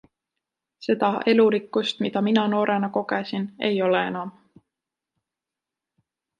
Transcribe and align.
Seda 0.87 1.09
elurikkust, 1.33 2.01
mida 2.07 2.23
mina 2.29 2.47
noorena 2.55 2.91
kogesin, 2.97 3.47
ei 3.69 3.73
ole 3.91 4.03
enam. 4.15 4.35